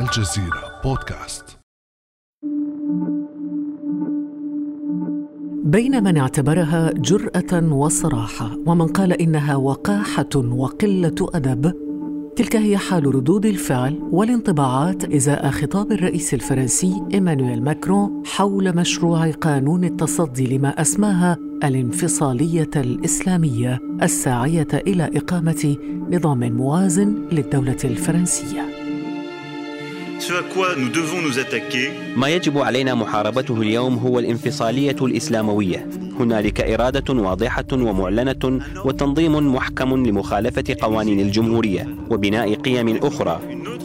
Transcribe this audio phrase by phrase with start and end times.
[0.00, 1.58] الجزيرة بودكاست.
[5.64, 11.72] بين من اعتبرها جرأة وصراحة ومن قال إنها وقاحة وقلة أدب
[12.36, 19.84] تلك هي حال ردود الفعل والانطباعات إزاء خطاب الرئيس الفرنسي إيمانويل ماكرون حول مشروع قانون
[19.84, 25.76] التصدي لما أسماها الانفصالية الإسلامية الساعية إلى إقامة
[26.10, 28.73] نظام موازن للدولة الفرنسية.
[32.16, 35.88] ما يجب علينا محاربته اليوم هو الانفصالية الإسلاموية.
[36.20, 43.40] هنالك إرادة واضحة ومعلنة وتنظيم محكم لمخالفة قوانين الجمهورية وبناء قيم أخرى.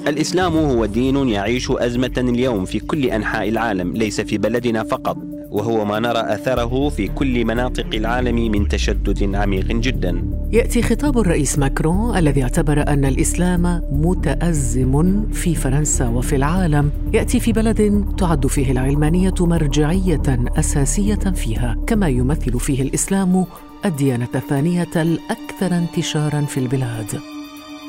[0.08, 5.18] الإسلام هو دين يعيش أزمة اليوم في كل أنحاء العالم ليس في بلدنا فقط.
[5.52, 10.24] وهو ما نرى أثره في كل مناطق العالم من تشدد عميق جدا.
[10.52, 17.52] يأتي خطاب الرئيس ماكرون الذي اعتبر أن الإسلام متأزم في فرنسا وفي العالم، يأتي في
[17.52, 20.22] بلد تعد فيه العلمانية مرجعية
[20.58, 23.46] أساسية فيها، كما يمثل فيه الإسلام
[23.86, 27.20] الديانة الثانية الأكثر انتشارا في البلاد.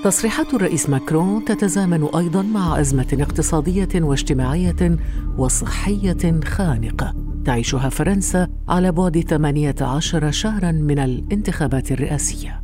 [0.04, 4.96] تصريحات الرئيس ماكرون تتزامن أيضا مع أزمة اقتصادية واجتماعية
[5.38, 12.62] وصحية خانقة تعيشها فرنسا على بعد 18 شهرا من الانتخابات الرئاسية.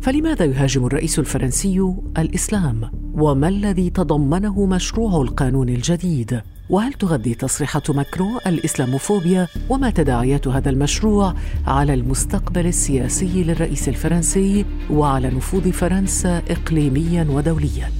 [0.00, 6.40] فلماذا يهاجم الرئيس الفرنسي الإسلام؟ وما الذي تضمنه مشروع القانون الجديد؟
[6.70, 11.34] وهل تغذي تصريحات ماكرون الإسلاموفوبيا؟ وما تداعيات هذا المشروع
[11.66, 17.90] على المستقبل السياسي للرئيس الفرنسي وعلى نفوذ فرنسا اقليميا ودوليا؟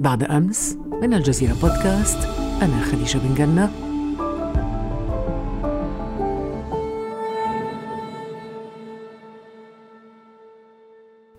[0.00, 2.18] بعد أمس من الجزيرة بودكاست
[2.62, 3.72] أنا خديجة بن جنة.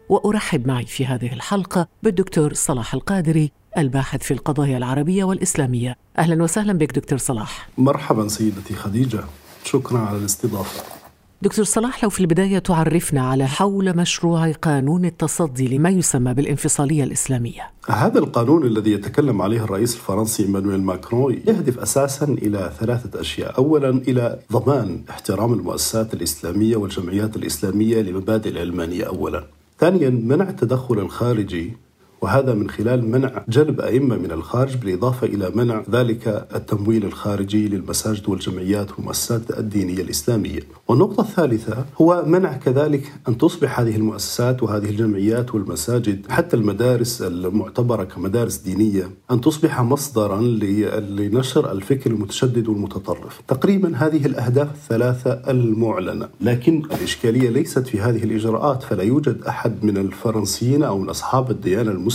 [0.10, 5.98] وأرحب معي في هذه الحلقة بالدكتور صلاح القادري الباحث في القضايا العربية والإسلامية.
[6.18, 7.70] أهلا وسهلا بك دكتور صلاح.
[7.78, 9.24] مرحبا سيدتي خديجة.
[9.64, 11.03] شكرا على الاستضافة.
[11.44, 17.62] دكتور صلاح لو في البداية تعرفنا على حول مشروع قانون التصدي لما يسمى بالانفصالية الإسلامية.
[17.90, 23.58] هذا القانون الذي يتكلم عليه الرئيس الفرنسي إيمانويل ماكرون يهدف أساسا إلى ثلاثة أشياء.
[23.58, 29.44] أولا إلى ضمان احترام المؤسسات الإسلامية والجمعيات الإسلامية لمبادئ العلمانية أولا.
[29.80, 31.74] ثانيا منع التدخل الخارجي
[32.24, 38.30] وهذا من خلال منع جلب أئمة من الخارج بالإضافة إلى منع ذلك التمويل الخارجي للمساجد
[38.30, 40.60] والجمعيات والمؤسسات الدينية الإسلامية.
[40.88, 48.04] والنقطة الثالثة هو منع كذلك أن تصبح هذه المؤسسات وهذه الجمعيات والمساجد حتى المدارس المعتبرة
[48.04, 53.42] كمدارس دينية أن تصبح مصدرا لنشر الفكر المتشدد والمتطرف.
[53.48, 56.30] تقريبا هذه الأهداف الثلاثة المعلنة.
[56.42, 61.92] لكن الإشكالية ليست في هذه الإجراءات فلا يوجد أحد من الفرنسيين أو من أصحاب الديانة
[61.92, 62.13] المسلمة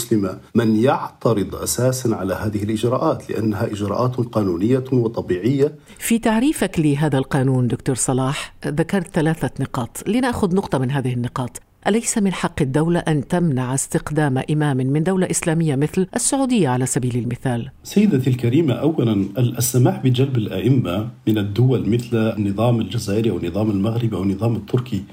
[0.54, 5.74] من يعترض أساسا على هذه الإجراءات لأنها إجراءات قانونية وطبيعية.
[5.98, 10.08] في تعريفك لهذا القانون دكتور صلاح ذكرت ثلاثة نقاط.
[10.08, 11.62] لنأخذ نقطة من هذه النقاط.
[11.86, 17.16] أليس من حق الدولة أن تمنع استقدام إمام من دولة إسلامية مثل السعودية على سبيل
[17.16, 24.16] المثال؟ سيدتي الكريمة أولا السماح بجلب الأئمة من الدول مثل النظام الجزائري أو النظام المغربي
[24.16, 25.04] أو النظام التركي.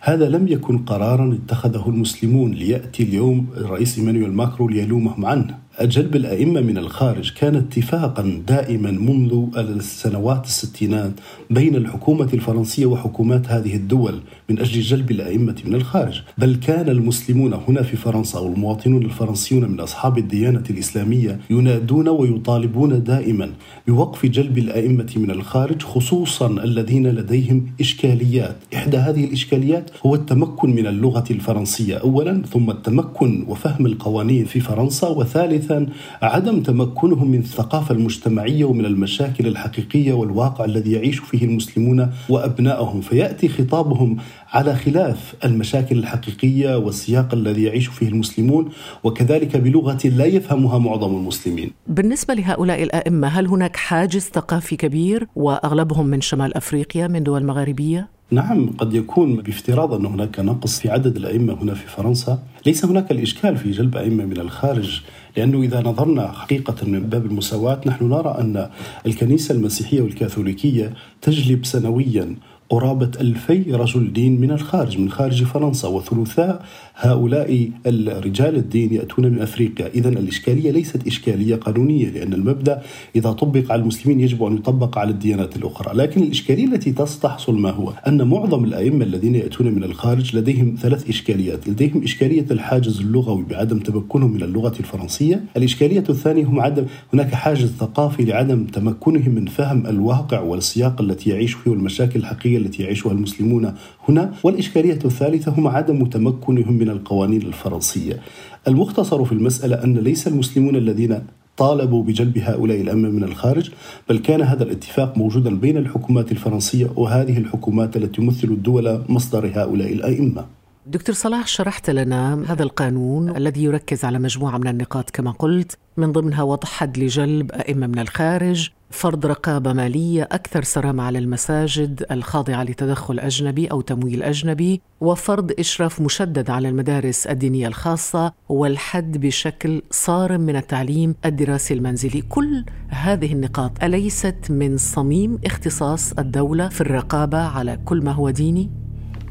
[0.00, 5.58] هذا لم يكن قرارا اتخذه المسلمون ليأتي اليوم الرئيس إيمانويل ماكرو ليلومهم عنه.
[5.82, 11.12] جلب الأئمة من الخارج كان اتفاقا دائما منذ السنوات الستينات
[11.50, 17.52] بين الحكومة الفرنسية وحكومات هذه الدول من أجل جلب الأئمة من الخارج بل كان المسلمون
[17.68, 23.50] هنا في فرنسا والمواطنون الفرنسيون من أصحاب الديانة الإسلامية ينادون ويطالبون دائما
[23.88, 28.56] بوقف جلب الأئمة من الخارج خصوصا الذين لديهم إشكاليات.
[28.74, 35.08] إحدى هذه الإشكاليات هو التمكن من اللغة الفرنسية أولا ثم التمكن وفهم القوانين في فرنسا
[35.08, 35.86] وثالثا ثالثا
[36.22, 43.48] عدم تمكنهم من الثقافة المجتمعية ومن المشاكل الحقيقية والواقع الذي يعيش فيه المسلمون وأبنائهم فيأتي
[43.48, 44.16] خطابهم
[44.52, 48.68] على خلاف المشاكل الحقيقية والسياق الذي يعيش فيه المسلمون
[49.04, 51.70] وكذلك بلغة لا يفهمها معظم المسلمين.
[51.86, 58.18] بالنسبة لهؤلاء الأئمة هل هناك حاجز ثقافي كبير وأغلبهم من شمال أفريقيا من دول مغاربية؟
[58.30, 62.38] نعم قد يكون بافتراض أن هناك نقص في عدد الأئمة هنا في فرنسا.
[62.66, 65.02] ليس هناك الإشكال في جلب أئمة من الخارج.
[65.38, 68.70] لأنه إذا نظرنا حقيقة من باب المساواة نحن نرى أن
[69.06, 70.92] الكنيسة المسيحية والكاثوليكية
[71.22, 72.34] تجلب سنويا
[72.70, 76.64] قرابة ألفي رجل دين من الخارج من خارج فرنسا وثلثاء
[77.00, 79.86] هؤلاء الرجال الدين يأتون من أفريقيا.
[79.94, 82.82] إذا الإشكالية ليست إشكالية قانونية لأن المبدأ
[83.16, 85.96] إذا طبق على المسلمين يجب أن يطبق على الديانات الأخرى.
[85.96, 91.08] لكن الإشكالية التي تحصل ما هو؟ أن معظم الأئمة الذين يأتون من الخارج لديهم ثلاث
[91.08, 91.68] إشكاليات.
[91.68, 95.44] لديهم إشكالية الحاجز اللغوي بعدم تمكنهم من اللغة الفرنسية.
[95.56, 101.52] الإشكالية الثانية هم عدم هناك حاجز ثقافي لعدم تمكنهم من فهم الواقع والسياق التي يعيش
[101.52, 103.74] فيه والمشاكل الحقيقية التي يعيشها المسلمون
[104.08, 108.20] هنا والإشكالية الثالثة هم عدم تمكنهم من القوانين الفرنسية.
[108.68, 111.22] المختصر في المسألة أن ليس المسلمون الذين
[111.56, 113.70] طالبوا بجلب هؤلاء الأمة من الخارج
[114.08, 119.92] بل كان هذا الاتفاق موجودا بين الحكومات الفرنسية وهذه الحكومات التي تمثل الدول مصدر هؤلاء
[119.92, 120.57] الأئمة.
[120.88, 126.12] دكتور صلاح شرحت لنا هذا القانون الذي يركز على مجموعة من النقاط كما قلت من
[126.12, 132.62] ضمنها وضع حد لجلب أئمة من الخارج فرض رقابة مالية أكثر صرامة على المساجد الخاضعة
[132.62, 140.40] لتدخل أجنبي أو تمويل أجنبي وفرض إشراف مشدد على المدارس الدينية الخاصة والحد بشكل صارم
[140.40, 147.78] من التعليم الدراسي المنزلي كل هذه النقاط أليست من صميم اختصاص الدولة في الرقابة على
[147.84, 148.87] كل ما هو ديني؟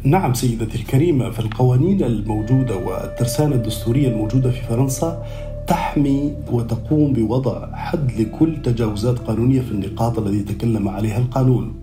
[0.07, 5.25] نعم سيدتي الكريمة فالقوانين الموجودة والترسانة الدستورية الموجودة في فرنسا
[5.67, 11.73] تحمي وتقوم بوضع حد لكل تجاوزات قانونية في النقاط التي تكلم عليها القانون.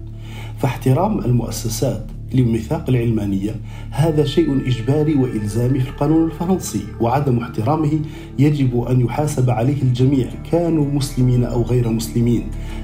[0.59, 2.03] فاحترام المؤسسات
[2.35, 3.55] لميثاق العلمانية.
[3.91, 8.01] هذا شيء إجباري وإلزامي في القانون الفرنسي وعدم احترامه
[8.39, 12.43] يجب أن يحاسب عليه الجميع كانوا مسلمين أو غير مسلمين.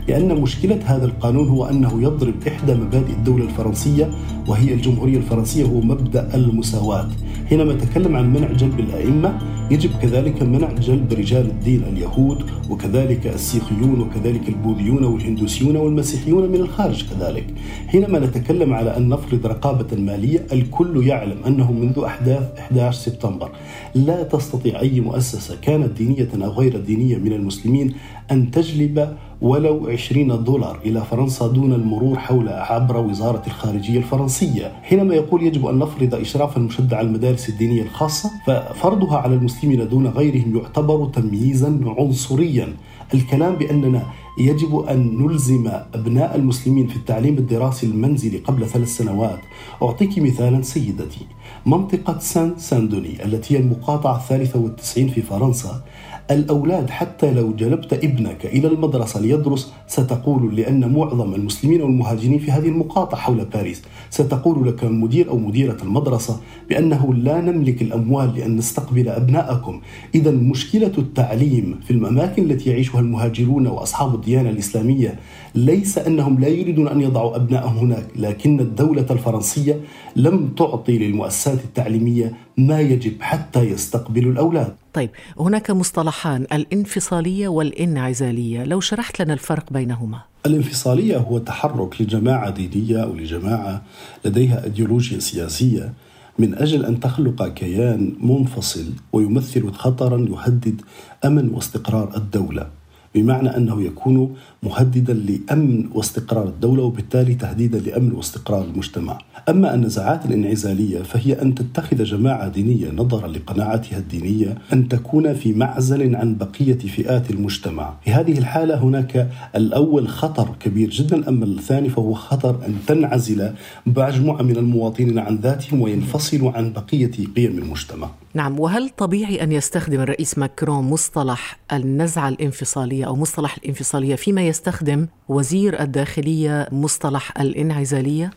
[0.09, 4.11] لأن مشكلة هذا القانون هو أنه يضرب إحدى مبادئ الدولة الفرنسية
[4.49, 7.09] وهي الجمهورية الفرنسية هو مبدأ المساواة.
[7.49, 9.39] حينما نتكلم عن منع جلب الأئمة
[9.71, 17.05] يجب كذلك منع جلب رجال الدين اليهود وكذلك السيخيون وكذلك البوذيون والهندوسيون والمسيحيون من الخارج
[17.11, 17.47] كذلك.
[17.89, 23.51] حينما نتكلم على أن نفرض رقابة مالية الكل يعلم أنه منذ أحداث 11 سبتمبر
[23.95, 27.95] لا تستطيع أي مؤسسة كانت دينية أو غير دينية من المسلمين
[28.31, 34.73] أن تجلب ولو 20 دولار إلى فرنسا دون المرور حول عبر وزارة الخارجية الفرنسية.
[34.83, 40.07] حينما يقول يجب أن نفرض إشرافا مشددا على المدارس الدينية الخاصة ففرضها على المسلمين دون
[40.07, 42.77] غيرهم يعتبر تمييزا عنصريا.
[43.15, 44.03] الكلام بأننا
[44.39, 49.41] يجب أن نلزم أبناء المسلمين في التعليم الدراسي المنزلي قبل ثلاث سنوات.
[49.83, 51.27] أعطيك مثالا سيدتي.
[51.67, 55.83] منطقة سان ساندوني التي هي المقاطعة الثالثة والتسعين في فرنسا.
[56.31, 62.69] الأولاد حتى لو جلبت ابنك إلى المدرسة ليدرس ستقول لأن معظم المسلمين والمهاجرين في هذه
[62.69, 69.09] المقاطعة حول باريس ستقول لك مدير أو مديرة المدرسة بأنه لا نملك الأموال لأن نستقبل
[69.09, 69.81] أبناءكم.
[70.15, 75.19] إذا مشكلة التعليم في الأماكن التي يعيشها المهاجرون وأصحاب الديانة الإسلامية
[75.55, 79.81] ليس أنهم لا يريدون أن يضعوا أبنائهم هناك لكن الدولة الفرنسية
[80.17, 84.75] لم تعطي للمؤسسات التعليمية ما يجب حتى يستقبلوا الأولاد.
[84.95, 85.11] طيب
[85.41, 88.65] هناك مصطلحان الانفصالية والانعزالية.
[88.65, 90.19] لو شرحت لنا الفرق بينهما.
[90.47, 93.83] الانفصالية هو تحرك لجماعة دينية أو لجماعة
[94.25, 95.93] لديها أيديولوجيا سياسية
[96.39, 100.81] من أجل أن تخلق كيان منفصل ويمثل خطرا يهدد
[101.25, 102.80] أمن واستقرار الدولة.
[103.15, 109.19] بمعنى أنه يكون مهددا لأمن واستقرار الدولة وبالتالي تهديدا لأمن واستقرار المجتمع.
[109.49, 116.17] أما النزاعات الانعزالية فهي أن تتخذ جماعة دينية نظرا لقناعاتها الدينية أن تكون في معزل
[116.17, 117.95] عن بقية فئات المجتمع.
[118.05, 123.51] في هذه الحالة هناك الأول خطر كبير جدا أما الثاني فهو خطر أن تنعزل
[123.87, 128.09] مجموعة من المواطنين عن ذاتهم وينفصلوا عن بقية قيم المجتمع.
[128.35, 135.07] نعم وهل طبيعي أن يستخدم الرئيس ماكرون مصطلح النزعة الانفصالية أو مصطلح الانفصالية فيما يستخدم
[135.29, 138.31] وزير الداخلية مصطلح الانعزالية؟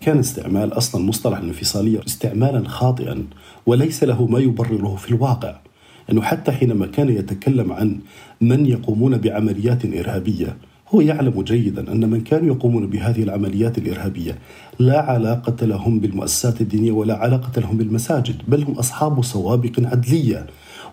[0.00, 3.26] كان استعمال أصلا مصطلح الانفصالية استعمالا خاطئا
[3.66, 5.56] وليس له ما يبرره في الواقع
[6.10, 7.98] أنه حتى حينما كان يتكلم عن
[8.40, 10.56] من يقومون بعمليات إرهابية
[10.88, 14.38] هو يعلم جيدا أن من كانوا يقومون بهذه العمليات الإرهابية
[14.78, 20.46] لا علاقة لهم بالمؤسسات الدينية ولا علاقة لهم بالمساجد، بل هم أصحاب سوابق عدلية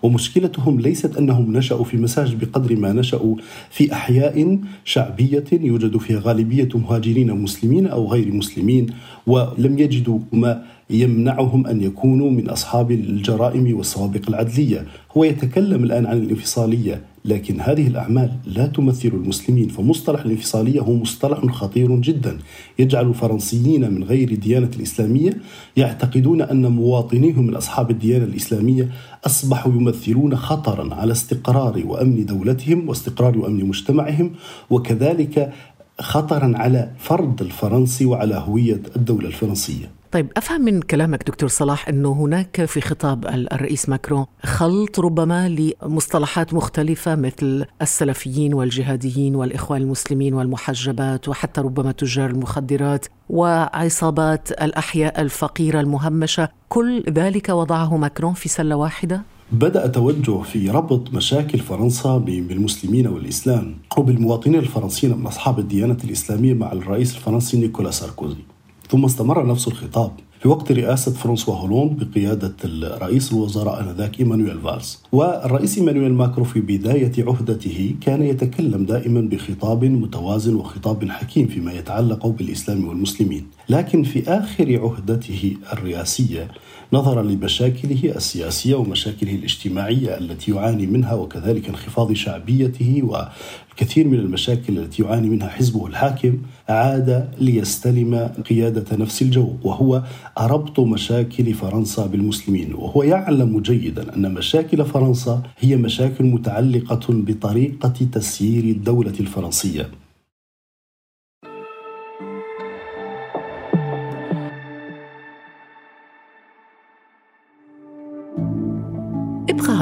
[0.04, 3.36] ومشكلتهم ليست أنهم نشأوا في مساجد بقدر ما نشأوا
[3.70, 8.86] في أحياء شعبية يوجد فيها غالبية مهاجرين مسلمين أو غير مسلمين
[9.26, 16.16] ولم يجدوا ما يمنعهم أن يكونوا من أصحاب الجرائم والسوابق العدلية، هو يتكلم الآن عن
[16.18, 17.13] الانفصالية.
[17.24, 22.38] لكن هذه الأعمال لا تمثل المسلمين فمصطلح الانفصالية هو مصطلح خطير جدا
[22.78, 25.36] يجعل الفرنسيين من غير الديانة الإسلامية
[25.76, 28.88] يعتقدون أن مواطنيهم من أصحاب الديانة الإسلامية
[29.26, 34.30] أصبحوا يمثلون خطرا على استقرار وأمن دولتهم واستقرار وأمن مجتمعهم
[34.70, 35.52] وكذلك
[36.00, 39.90] خطرا على فرد الفرنسي وعلى هوية الدولة الفرنسية.
[40.14, 46.54] طيب أفهم من كلامك دكتور صلاح إنه هناك في خطاب الرئيس ماكرون خلط ربما لمصطلحات
[46.54, 56.48] مختلفة مثل السلفيين والجهاديين والإخوان المسلمين والمحجبات وحتى ربما تجار المخدرات وعصابات الأحياء الفقيرة المهمشة.
[56.68, 63.76] كل ذلك وضعه ماكرون في سلة واحدة؟ بدأ توجه في ربط مشاكل فرنسا بالمسلمين والإسلام.
[63.98, 68.53] وبالمواطنين الفرنسيين من أصحاب الديانة الإسلامية مع الرئيس الفرنسي نيكولا ساركوزي.
[68.90, 70.10] ثم استمر نفس الخطاب
[70.40, 72.54] في وقت رئاسة فرانسوا هولوند بقيادة
[72.98, 75.02] رئيس الوزراء آنذاك إيمانويل فالس.
[75.12, 82.26] والرئيس إيمانويل ماكرون في بداية عهدته كان يتكلم دائما بخطاب متوازن وخطاب حكيم فيما يتعلق
[82.26, 83.46] بالإسلام والمسلمين.
[83.68, 86.48] لكن في آخر عهدته الرئاسية
[86.92, 95.02] نظرا لمشاكله السياسية ومشاكله الاجتماعية التي يعاني منها وكذلك انخفاض شعبيته والكثير من المشاكل التي
[95.02, 100.02] يعاني منها حزبه الحاكم عاد ليستلم قيادة نفس الجو وهو
[100.38, 108.64] ربط مشاكل فرنسا بالمسلمين وهو يعلم جيدا أن مشاكل فرنسا هي مشاكل متعلقة بطريقة تسيير
[108.64, 109.88] الدولة الفرنسية.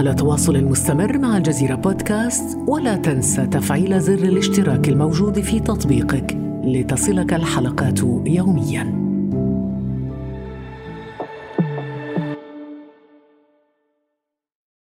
[0.03, 7.35] على تواصل مستمر مع الجزيرة بودكاست ولا تنسى تفعيل زر الاشتراك الموجود في تطبيقك لتصلك
[7.35, 9.03] الحلقات يومياً.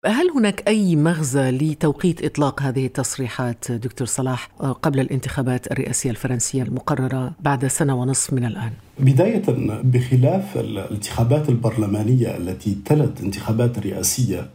[0.07, 4.47] هل هناك أي مغزى لتوقيت إطلاق هذه التصريحات دكتور صلاح
[4.83, 9.43] قبل الانتخابات الرئاسية الفرنسية المقررة بعد سنة ونصف من الآن؟ بداية
[9.85, 14.51] بخلاف الانتخابات البرلمانية التي تلت انتخابات رئاسية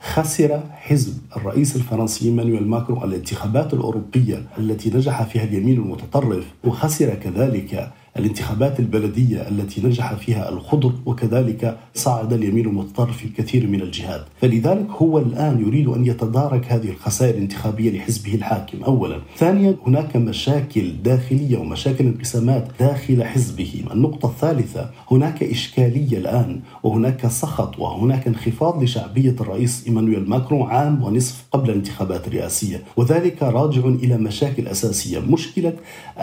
[0.00, 7.92] خسر حزب الرئيس الفرنسي مانويل ماكرون الانتخابات الأوروبية التي نجح فيها اليمين المتطرف وخسر كذلك
[8.18, 14.86] الانتخابات البلدية التي نجح فيها الخضر وكذلك صعد اليمين المتطرف في كثير من الجهات فلذلك
[14.90, 18.82] هو الآن يريد أن يتدارك هذه الخسائر الانتخابية لحزبه الحاكم.
[18.84, 19.18] أولا.
[19.36, 23.84] ثانيا هناك مشاكل داخلية ومشاكل انقسامات داخل حزبه.
[23.92, 31.44] النقطة الثالثة هناك إشكالية الآن وهناك سخط وهناك انخفاض لشعبية الرئيس إيمانويل ماكرون عام ونصف
[31.52, 32.82] قبل الانتخابات الرئاسية.
[32.96, 35.18] وذلك راجع إلى مشاكل أساسية.
[35.18, 35.72] مشكلة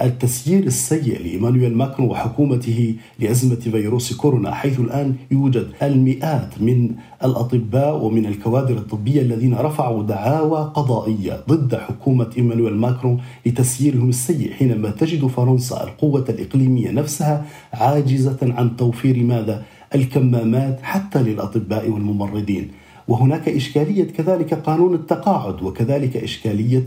[0.01, 6.90] التسيير السيء لإيمانويل ماكرون وحكومته لأزمة فيروس كورونا حيث الآن يوجد المئات من
[7.24, 14.90] الأطباء ومن الكوادر الطبية الذين رفعوا دعاوى قضائية ضد حكومة إيمانويل ماكرون لتسييرهم السيء حينما
[14.90, 19.63] تجد فرنسا القوة الإقليمية نفسها عاجزة عن توفير ماذا؟
[19.96, 22.68] الكمامات حتى للأطباء والممرضين
[23.07, 26.83] وهناك إشكالية كذلك قانون التقاعد وكذلك إشكالية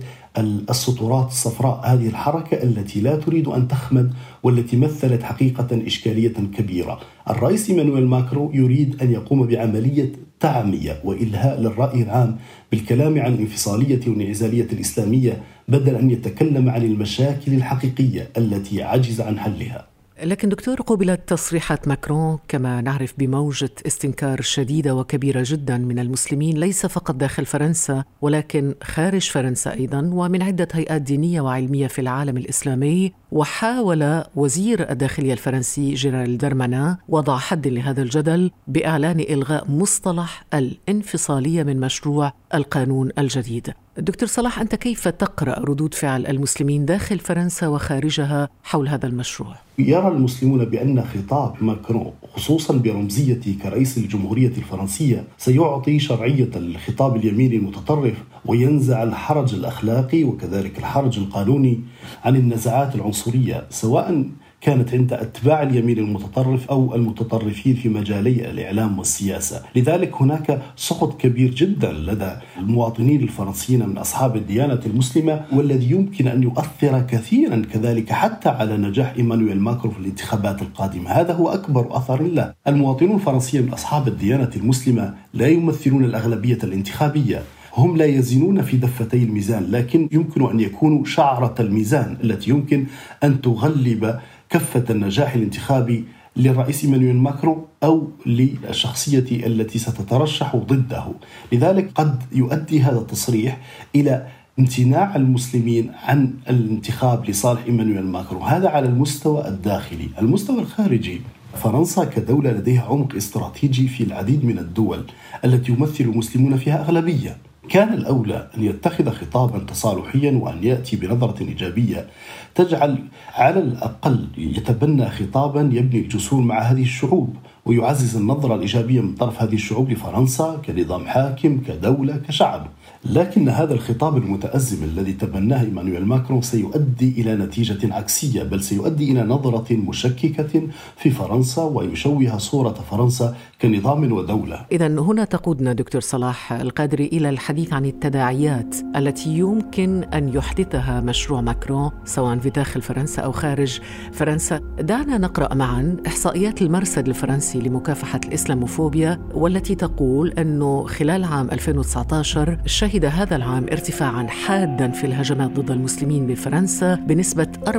[0.70, 1.80] السترات الصفراء.
[1.84, 7.00] هذه الحركة التي لا تريد أن تخمد والتي مثلت حقيقة إشكالية كبيرة.
[7.30, 12.36] الرئيس إيمانويل ماكرون يريد أن يقوم بعملية تعمية وإلهاء للرأي العام
[12.72, 19.95] بالكلام عن الانفصالية والانعزالية الإسلامية بدل أن يتكلم عن المشاكل الحقيقية التي عجز عن حلها.
[20.22, 26.86] لكن دكتور قبلت تصريحات ماكرون كما نعرف بموجة استنكار شديدة وكبيرة جدا من المسلمين ليس
[26.86, 33.12] فقط داخل فرنسا ولكن خارج فرنسا أيضا ومن عدة هيئات دينية وعلمية في العالم الإسلامي.
[33.32, 41.80] وحاول وزير الداخلية الفرنسي جيرالد دارمانان وضع حد لهذا الجدل بإعلان إلغاء مصطلح الانفصالية من
[41.80, 43.74] مشروع القانون الجديد.
[43.98, 50.08] دكتور صلاح أنت كيف تقرأ ردود فعل المسلمين داخل فرنسا وخارجها حول هذا المشروع؟ يرى
[50.08, 59.02] المسلمون بأن خطاب ماكرون خصوصا برمزيته كرئيس الجمهورية الفرنسية سيعطي شرعية الخطاب اليميني المتطرف وينزع
[59.02, 61.80] الحرج الأخلاقي وكذلك الحرج القانوني
[62.24, 64.24] عن النزعات العنصرية سواء
[64.60, 69.62] كانت عند أتباع اليمين المتطرف أو المتطرفين في مجالي الإعلام والسياسة.
[69.76, 76.42] لذلك هناك سقط كبير جدا لدى المواطنين الفرنسيين من أصحاب الديانة المسلمة والذي يمكن أن
[76.42, 81.10] يؤثر كثيرا كذلك حتى على نجاح إيمانويل ماكرون في الانتخابات القادمة.
[81.10, 82.54] هذا هو أكبر أثر له.
[82.68, 87.42] المواطنون الفرنسيين من أصحاب الديانة المسلمة لا يمثلون الأغلبية الانتخابية.
[87.76, 92.86] هم لا يزنون في دفتي الميزان لكن يمكن أن يكونوا شعرة الميزان التي يمكن
[93.24, 94.18] أن تغلب
[94.50, 96.04] كفة النجاح الانتخابي
[96.36, 101.04] للرئيس إيمانويل ماكرون أو للشخصية التي ستترشح ضده،
[101.52, 103.60] لذلك قد يؤدي هذا التصريح
[103.94, 104.26] إلى
[104.58, 111.20] امتناع المسلمين عن الانتخاب لصالح إيمانويل ماكرون، هذا على المستوى الداخلي، المستوى الخارجي.
[111.54, 115.04] فرنسا كدولة لديها عمق استراتيجي في العديد من الدول
[115.44, 117.36] التي يمثل المسلمون فيها أغلبية.
[117.68, 122.06] كان الأولى أن يتخذ خطابا تصالحيا وأن يأتي بنظرة إيجابية
[122.54, 122.98] تجعل
[123.34, 129.54] على الأقل يتبنى خطابا يبني الجسور مع هذه الشعوب ويعزز النظرة الإيجابية من طرف هذه
[129.54, 132.66] الشعوب لفرنسا كنظام حاكم كدولة كشعب.
[133.10, 139.22] لكن هذا الخطاب المتأزم الذي تبناه إيمانويل ماكرون سيؤدي إلى نتيجة عكسية بل سيؤدي إلى
[139.22, 144.66] نظرة مشككة في فرنسا ويشوه صورة فرنسا كنظام ودولة.
[144.72, 151.40] إذا هنا تقودنا دكتور صلاح القادري إلى الحديث عن التداعيات التي يمكن أن يحدثها مشروع
[151.40, 153.80] ماكرون سواء في داخل فرنسا أو خارج
[154.12, 154.60] فرنسا.
[154.80, 162.95] دعنا نقرأ معا إحصائيات المرصد الفرنسي لمكافحة الإسلاموفوبيا والتي تقول أنه خلال عام 2019 شهد
[163.04, 167.72] هذا العام ارتفاعا حادا في الهجمات ضد المسلمين بفرنسا بنسبة 54%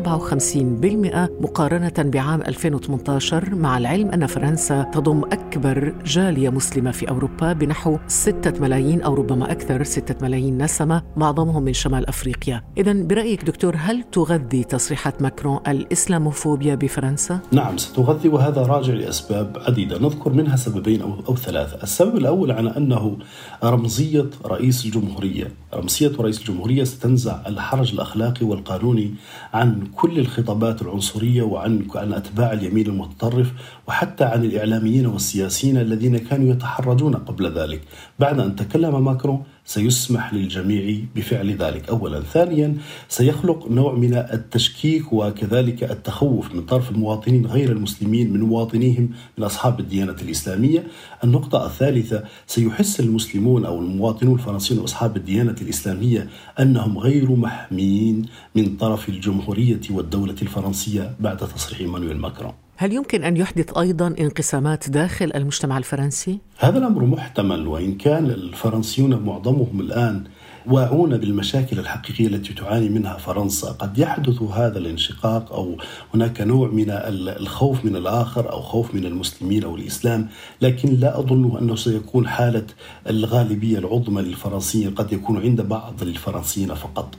[1.42, 8.62] مقارنة بعام 2018 مع العلم أن فرنسا تضم أكبر جالية مسلمة في أوروبا بنحو 6
[8.62, 14.04] ملايين أو ربما أكثر 6 ملايين نسمة معظمهم من شمال أفريقيا إذا برأيك دكتور هل
[14.12, 21.14] تغذي تصريحات ماكرون الإسلاموفوبيا بفرنسا؟ نعم ستغذي وهذا راجع لأسباب عديدة نذكر منها سببين أو,
[21.30, 23.18] أو ثلاثة السبب الأول على أنه
[23.64, 25.52] رمزية رئيس الجمهورية.
[25.74, 29.14] رمزية رئيس الجمهورية ستنزع الحرج الأخلاقي والقانوني
[29.54, 33.52] عن كل الخطابات العنصرية وعن عن أتباع اليمين المتطرف
[33.88, 37.82] وحتى عن الإعلاميين والسياسيين الذين كانوا يتحرجون قبل ذلك.
[38.20, 41.90] بعد أن تكلم ماكرون سيسمح للجميع بفعل ذلك.
[41.90, 42.22] اولا.
[42.22, 42.78] ثانيا
[43.10, 49.80] سيخلق نوع من التشكيك وكذلك التخوف من طرف المواطنين غير المسلمين من مواطنيهم من أصحاب
[49.80, 50.88] الديانة الإسلامية.
[51.24, 59.10] النقطة الثالثة سيحس المسلمون أو المواطنون الفرنسيون وأصحاب الديانة الإسلامية أنهم غير محميين من طرف
[59.10, 62.67] الجمهورية والدولة الفرنسية بعد تصريح إيمانويل ماكرون.
[62.80, 69.24] هل يمكن أن يحدث أيضا انقسامات داخل المجتمع الفرنسي؟ هذا الأمر محتمل وإن كان الفرنسيون
[69.24, 70.24] معظمهم الآن
[70.68, 75.78] واعون بالمشاكل الحقيقية التي تعاني منها فرنسا، قد يحدث هذا الانشقاق أو
[76.14, 80.28] هناك نوع من الخوف من الآخر أو خوف من المسلمين أو الإسلام،
[80.62, 82.66] لكن لا أظن أنه سيكون حالة
[83.10, 87.16] الغالبية العظمى للفرنسيين، قد يكون عند بعض الفرنسيين فقط.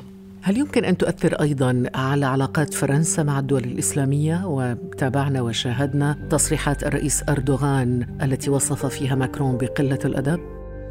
[0.49, 7.23] هل يمكن أن تؤثر أيضا على علاقات فرنسا مع الدول الإسلامية وتابعنا وشاهدنا تصريحات الرئيس
[7.29, 10.41] أردوغان التي وصف فيها ماكرون بقلة الأدب؟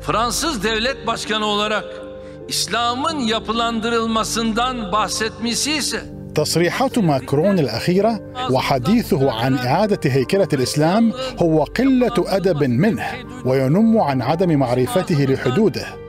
[0.02, 1.86] Fransız devlet başkanı olarak
[2.48, 6.02] İslam'ın yapılandırılmasından bahsetmesi ise
[6.36, 8.14] تصريحات ماكرون الأخيرة
[8.54, 13.06] وحديثه عن إعادة هيكلة الإسلام هو قلة أدب منه
[13.46, 16.07] وينم عن عدم معرفته لحدوده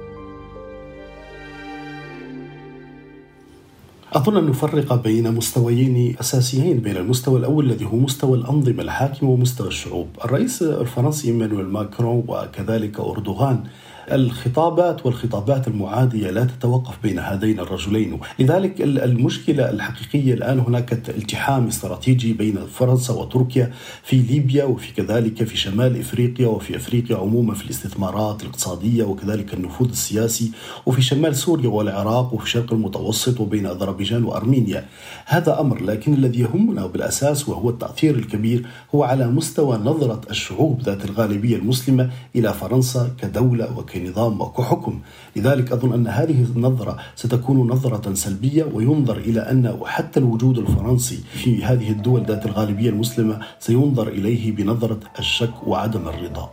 [4.12, 9.68] أظن أن نفرق بين مستويين أساسيين بين المستوى الأول الذي هو مستوى الأنظمة الحاكمة ومستوى
[9.68, 10.09] الشعوب.
[10.25, 13.64] الرئيس الفرنسي إيمانويل ماكرون وكذلك أردوغان
[14.12, 18.21] الخطابات والخطابات المعادية لا تتوقف بين هذين الرجلين.
[18.38, 25.57] لذلك المشكلة الحقيقية الآن هناك التحام استراتيجي بين فرنسا وتركيا في ليبيا وفي كذلك في
[25.57, 30.51] شمال إفريقيا وفي أفريقيا عموما في الاستثمارات الاقتصادية وكذلك النفوذ السياسي
[30.87, 34.87] وفي شمال سوريا والعراق وفي الشرق المتوسط وبين أذربيجان وأرمينيا.
[35.27, 41.05] هذا أمر لكن الذي يهمنا بالأساس وهو التأثير الكبير هو على مستوى نظرة الشعوب ذات
[41.05, 45.01] الغالبية المسلمة إلى فرنسا كدولة وك كنظام وكحكم
[45.37, 51.65] لذلك أظن أن هذه النظرة ستكون نظرة سلبية وينظر إلى أن حتى الوجود الفرنسي في
[51.65, 56.51] هذه الدول ذات الغالبية المسلمة سينظر إليه بنظرة الشك وعدم الرضا.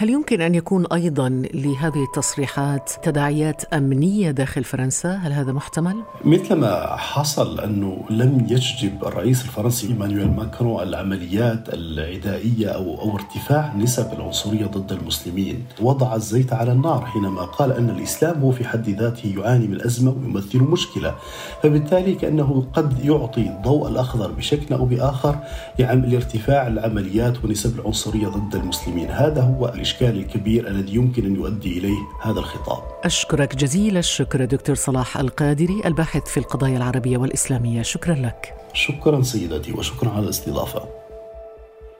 [0.00, 6.54] هل يمكن أن يكون أيضا لهذه التصريحات تداعيات أمنية داخل فرنسا؟ هل هذا محتمل؟ مثل
[6.54, 14.12] ما حصل أنه لم يجذب الرئيس الفرنسي إيمانويل ماكرون العمليات العدائية أو أو ارتفاع نسب
[14.12, 19.34] العنصرية ضد المسلمين، وضع الزيت على النار حينما قال أن الإسلام هو في حد ذاته
[19.38, 21.14] يعاني من أزمة ويمثل مشكلة،
[21.62, 25.36] فبالتالي كأنه قد يعطي الضوء الأخضر بشكل أو بآخر
[25.78, 31.98] لارتفاع العمليات ونسب العنصرية ضد المسلمين، هذا هو الإشكال الكبير الذي يمكن أن يؤدي إليه
[32.22, 32.82] هذا الخطاب.
[33.04, 37.82] أشكرك جزيل الشكر دكتور صلاح القادري الباحث في القضايا العربية والإسلامية.
[37.82, 38.54] شكرا لك.
[38.72, 40.88] شكرا سيدتي وشكرا على الاستضافة.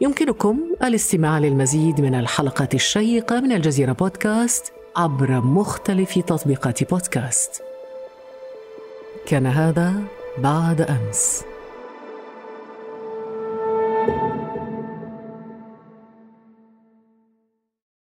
[0.01, 7.63] يمكنكم الاستماع للمزيد من الحلقات الشيقة من الجزيرة بودكاست عبر مختلف تطبيقات بودكاست.
[9.27, 9.95] كان هذا
[10.39, 11.45] بعد أمس.